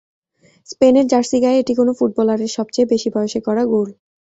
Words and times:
স্পেনের 0.69 1.05
জার্সি 1.11 1.37
গায়ে 1.43 1.59
এটি 1.61 1.73
কোনো 1.75 1.91
ফুটবলারের 1.97 2.51
সবচেয়ে 2.57 2.89
বেশি 2.91 3.09
বয়সে 3.15 3.39
করা 3.47 3.63
গোল। 3.71 3.89